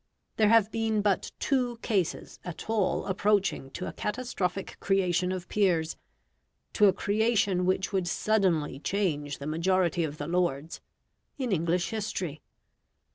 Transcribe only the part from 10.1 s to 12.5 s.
the Lords in English history.